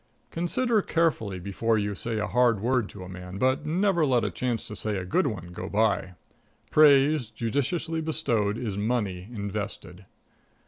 Consider 0.31 0.81
carefully 0.81 1.37
before 1.37 1.77
you 1.77 1.93
say 1.93 2.17
a 2.17 2.25
hard 2.25 2.59
word 2.59 2.89
to 2.89 3.03
a 3.03 3.07
man, 3.07 3.37
but 3.37 3.67
never 3.67 4.03
let 4.03 4.23
a 4.23 4.31
chance 4.31 4.65
to 4.67 4.75
say 4.75 4.97
a 4.97 5.05
good 5.05 5.27
one 5.27 5.49
go 5.53 5.69
by. 5.69 6.15
Praise 6.71 7.29
judiciously 7.29 8.01
bestowed 8.01 8.57
is 8.57 8.79
money 8.79 9.29
invested. 9.31 10.07